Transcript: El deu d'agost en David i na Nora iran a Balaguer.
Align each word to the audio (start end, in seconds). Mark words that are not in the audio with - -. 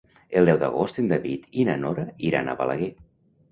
El 0.39 0.47
deu 0.49 0.55
d'agost 0.63 0.97
en 1.03 1.11
David 1.11 1.45
i 1.51 1.67
na 1.69 1.77
Nora 1.83 2.07
iran 2.33 2.49
a 2.49 2.59
Balaguer. 2.65 2.91